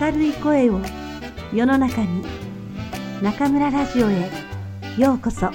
[0.00, 0.80] 明るい声を
[1.52, 2.24] 世の中に
[3.22, 4.30] 中村ラジオへ
[4.98, 5.50] ようこそ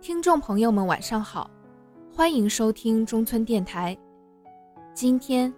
[0.00, 1.50] 听众朋友们，晚上好，
[2.14, 3.96] 欢迎收听中村电台。
[4.94, 5.52] 今天，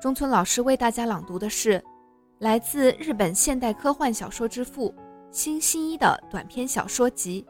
[0.00, 1.82] 中村老师为大家朗读的是
[2.38, 4.94] 来自日本现代科幻小说之父
[5.30, 7.44] 新新一的短篇小说集《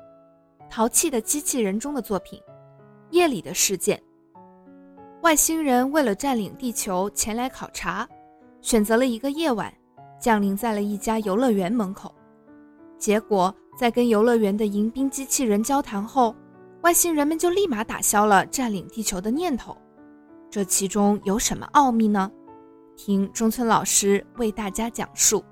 [0.71, 2.39] 淘气的机器人》中的作品《
[3.11, 3.97] 夜里的事件》。
[5.23, 8.09] 外星人为了占领地球前来考察，
[8.61, 9.73] 选择了一个夜晚，
[10.19, 12.13] 降临在了一家游乐园门口。
[12.99, 16.35] 结果，在跟游乐园的迎宾机器人交谈后，
[16.83, 19.77] 外星人们就立马打消了占领地球的念头。
[20.51, 22.31] 这其中有什么奥秘呢？
[22.97, 25.43] 听中村老师为大家讲述。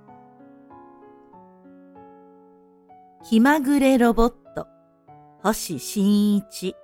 [3.23, 4.44] 気まぐれロボット、
[5.46, 6.76] 星新一、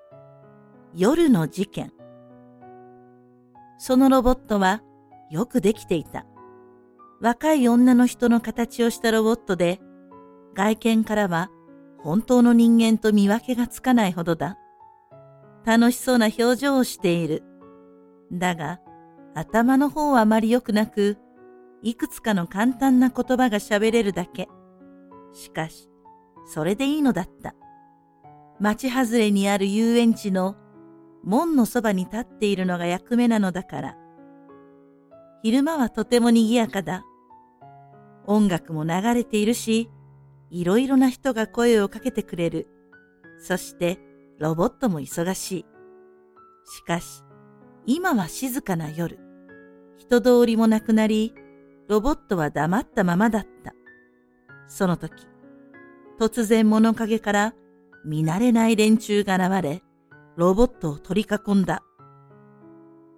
[0.93, 1.91] 夜の事件。
[3.79, 4.83] そのロボットは
[5.31, 6.27] よくできていた。
[7.21, 9.79] 若い女の人の形をしたロボットで、
[10.53, 11.49] 外見からは
[12.03, 14.59] 本当の人間と見分けがつかないほどだ。
[15.65, 17.41] 楽しそうな表情をしている。
[18.31, 18.79] だが、
[19.33, 21.17] 頭の方はあまり良くなく、
[21.81, 24.49] いくつかの簡単な言葉が喋れるだけ。
[25.33, 25.89] しかし、
[26.45, 27.55] それでいいのだった。
[28.61, 30.55] 町外れにある遊園地の
[31.23, 33.97] 門のそばに立っているのが役目なのだから。
[35.41, 37.03] 昼間はとても賑やかだ。
[38.27, 39.89] 音楽も流れているし、
[40.51, 42.67] いろいろな人が声をかけてくれる。
[43.39, 43.99] そして
[44.37, 45.65] ロボットも忙しい。
[46.65, 47.23] しかし、
[47.87, 49.17] 今は静かな夜。
[49.97, 51.33] 人通りもなくなり、
[51.87, 53.73] ロボットは黙ったままだった。
[54.67, 55.25] その時、
[56.19, 57.55] 突然物陰から
[58.03, 59.83] 見慣れない連中が現れ、
[60.35, 61.83] ロボットを取り囲んだ。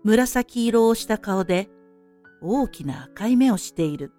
[0.04, 1.70] 紫色をした顔で
[2.42, 4.12] 大きな赤い目をしている。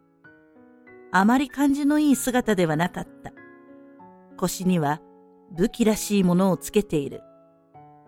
[1.12, 3.32] あまり感じのいい姿ではなかった。
[4.36, 5.00] 腰には
[5.52, 7.22] 武器らしいものをつけている。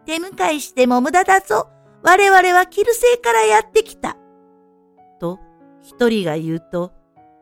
[0.07, 1.69] 手向かいしても無駄だぞ。
[2.03, 4.17] 我々はキル星からやってきた。
[5.21, 5.39] と
[5.83, 6.93] 一人が言うと、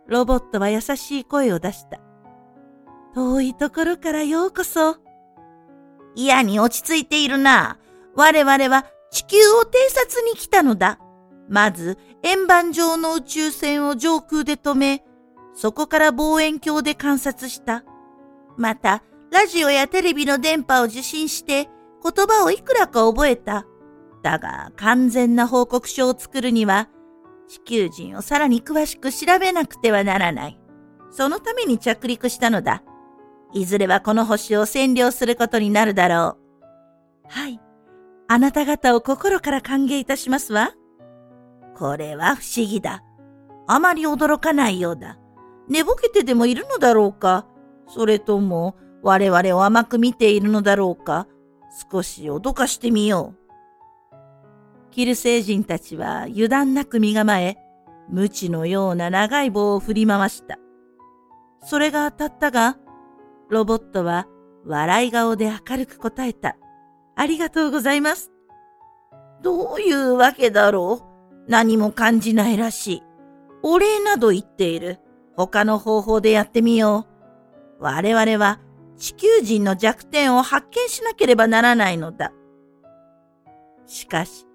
[0.07, 2.01] ロボットは優しい声を出した。
[3.15, 5.04] 遠いところからようこそ。
[6.15, 7.79] 嫌に落ち着いているな。
[8.15, 10.99] 我々は地球を偵察に来たのだ。
[11.49, 15.05] まず、円盤状の宇宙船を上空で止め、
[15.55, 17.85] そこから望遠鏡で観察した。
[18.57, 21.69] また、ラジオやテレビの電波を受信して
[22.03, 23.67] 言葉をいくらか覚えた。
[24.23, 26.89] だが、完全な報告書を作るには、
[27.49, 30.59] 地球人をさらに詳しく調べなくてはならない。
[31.11, 32.83] そのために着陸したのだ。
[33.55, 37.29] いずれはこの星を占領することになるだろう。
[37.29, 37.61] はい。
[38.27, 40.73] あなた方を心から歓迎いたしますわ。
[41.77, 43.05] これは不思議だ。
[43.67, 45.19] あまり驚かないようだ。
[45.69, 47.47] 寝ぼけてでもいるのだろうか
[47.89, 51.27] それとも我々を甘く見ているのだろうか
[51.91, 53.45] 少し脅かしてみよう。
[54.91, 57.57] キル星人たちは油断なく身構え、
[58.09, 60.59] 無知のような長い棒を振り回した。
[61.65, 62.79] それが当たったが、
[63.51, 64.27] ロボットは
[64.67, 66.57] 笑い顔で明るく答えた。
[67.17, 68.31] ありがとうございます。
[69.43, 71.03] どういうわけだろ
[71.47, 71.51] う？
[71.51, 73.03] 何も感じないらしい。
[73.63, 74.99] お礼など言っている。
[75.37, 77.07] 他の方法でやってみよ
[77.81, 77.83] う。
[77.83, 78.61] 我々は
[78.97, 82.33] 地球人の弱点を発見しなければならないのだ。
[83.87, 84.47] しかし、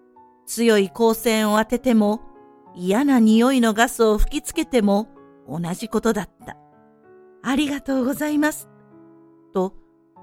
[0.47, 2.21] 強い光線を当てても、
[2.75, 5.09] 嫌な匂いのガスを吹きつけても
[5.47, 6.55] 同じことだった。
[7.43, 8.68] ありがとうございます。
[9.53, 9.73] と、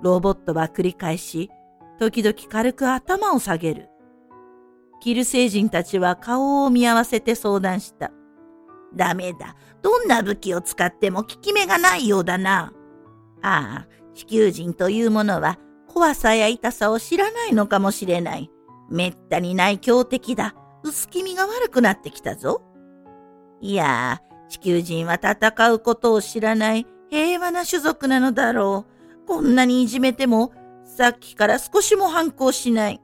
[0.03, 1.51] ロボットは繰り返し、
[1.99, 3.89] 時々軽く頭を下げる。
[5.01, 8.11] キル星人たちは顔を見合わせて相談した。
[8.95, 9.57] ダメだ。
[9.83, 12.73] どんな武器を使っても効き目がないようだな。
[13.43, 15.59] ああ、地球人というものは
[15.89, 18.51] 怖さや痛さを知らないのかもしれない。
[18.91, 20.55] めったにない強敵だ。
[20.83, 22.63] 薄気味が悪くなってきたぞ。
[23.61, 28.96] いや地球人は戦うことを知らない平和な種族なのだろう。
[29.27, 30.53] こんなにいじめても、
[30.85, 33.01] さっきから少しも反抗しない。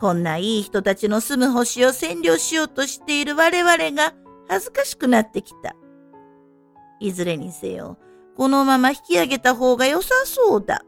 [0.00, 4.14] こんないい人たちの住む星を占領しようとしている我々が
[4.48, 5.74] 恥ずかしくなってきた。
[7.00, 7.98] いずれにせよ、
[8.36, 10.82] このまま引き上げた方が良さそうだ。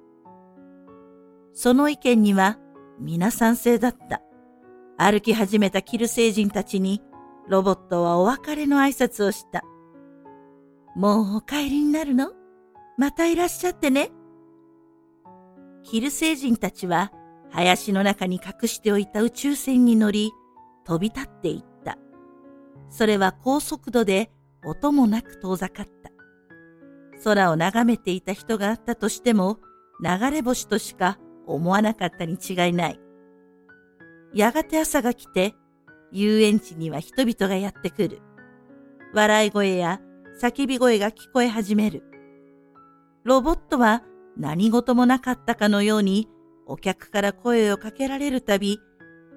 [1.55, 2.59] その意見には
[2.99, 4.21] 皆賛成だった。
[4.99, 7.01] 歩き始めたキル星人たちに
[7.49, 9.63] ロボットはお別れの挨拶をした。
[10.95, 12.33] もうお帰りになるの？
[12.99, 14.11] またいらっしゃってね。
[15.91, 17.13] キル星人たちは
[17.51, 20.33] 林の中に隠しておいた宇宙船に乗り、
[20.85, 21.97] 飛び立っていった。
[22.91, 24.31] それは高速度で
[24.67, 26.11] 音もなく遠ざかった。
[27.25, 29.61] 空を眺めていた人があったとしても、
[30.05, 33.01] 流れ星としか思わなかったに違いない。
[34.35, 35.55] やがて朝が来て、
[36.13, 38.21] 遊園地には人々がやってくる。
[39.15, 40.03] 笑い声や
[40.43, 42.03] 叫び声が聞こえ始める。
[43.25, 44.03] ロボットは
[44.39, 46.29] 何事もなかったかのように
[46.67, 48.79] お客から声をかけられるたび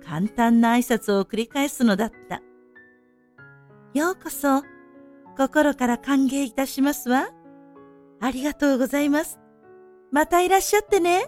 [0.06, 2.42] 簡単な挨拶を繰り返すのだった。
[3.94, 4.63] ようこそ、
[5.38, 7.30] 心から歓迎いたしますわ。
[8.19, 9.39] ありがとうございます。
[10.12, 11.25] またいらっしゃってね。